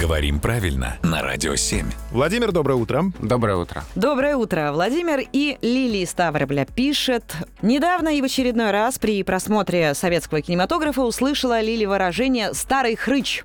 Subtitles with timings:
[0.00, 1.86] Говорим правильно на Радио 7.
[2.10, 3.12] Владимир, доброе утро.
[3.20, 3.84] Доброе утро.
[3.94, 5.20] Доброе утро, Владимир.
[5.32, 7.36] И Лили из Ставрополя пишет.
[7.62, 13.44] Недавно и в очередной раз при просмотре советского кинематографа услышала Лили выражение «старый хрыч».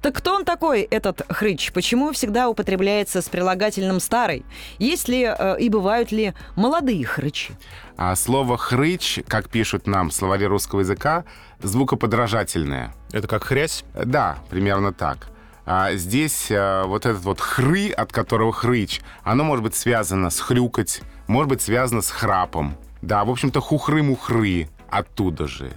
[0.00, 1.72] Так кто он такой, этот хрыч?
[1.72, 4.44] Почему всегда употребляется с прилагательным «старый»?
[4.78, 7.52] Есть ли э, и бывают ли молодые хрычи?
[7.96, 11.24] А слово «хрыч», как пишут нам словари русского языка,
[11.60, 12.94] звукоподражательное.
[13.12, 13.84] Это как хрясь?
[13.94, 15.33] Да, примерно так.
[15.66, 20.40] А здесь а, вот этот вот хры, от которого хрыч, оно может быть связано с
[20.40, 22.76] хрюкать, может быть связано с храпом.
[23.02, 25.72] Да, в общем-то, хухры-мухры оттуда же.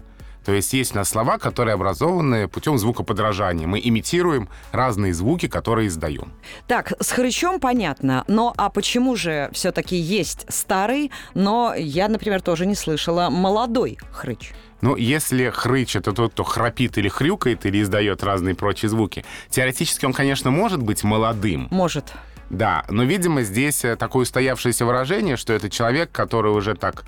[0.47, 3.67] То есть есть у нас слова, которые образованы путем звукоподражания.
[3.67, 6.31] Мы имитируем разные звуки, которые издаем.
[6.67, 12.65] Так, с хрычом понятно, но а почему же все-таки есть старый, но я, например, тоже
[12.65, 14.53] не слышала молодой хрыч?
[14.79, 20.05] Ну, если хрыч это тот, кто храпит или хрюкает, или издает разные прочие звуки, теоретически
[20.05, 21.67] он, конечно, может быть молодым.
[21.71, 22.13] Может.
[22.49, 27.03] Да, но, видимо, здесь э, такое устоявшееся выражение, что это человек, который уже так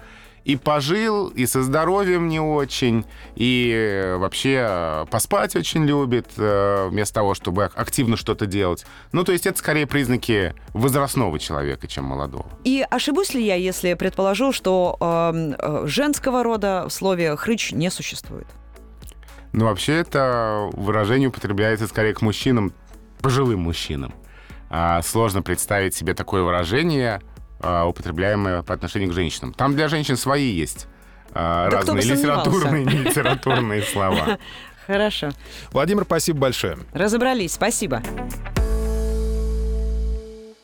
[0.45, 6.87] и пожил, и со здоровьем не очень, и э, вообще э, поспать очень любит, э,
[6.89, 8.85] вместо того, чтобы активно что-то делать.
[9.11, 12.45] Ну, то есть это скорее признаки возрастного человека, чем молодого.
[12.63, 18.47] И ошибусь ли я, если предположу, что э, женского рода в слове «хрыч» не существует?
[19.51, 22.71] Ну, вообще это выражение употребляется скорее к мужчинам,
[23.21, 24.13] пожилым мужчинам.
[24.69, 27.21] А, сложно представить себе такое выражение
[27.59, 29.53] а, употребляемые по отношению к женщинам.
[29.53, 30.87] Там для женщин свои есть
[31.31, 34.37] а, да разные литературные, литературные слова.
[34.87, 35.29] Хорошо.
[35.71, 36.77] Владимир, спасибо большое.
[36.93, 38.01] Разобрались, спасибо.